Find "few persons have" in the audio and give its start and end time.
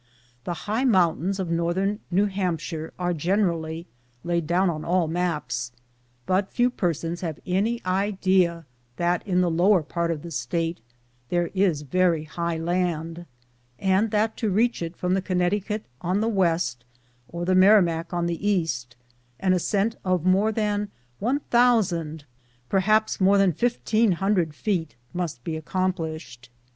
6.51-7.39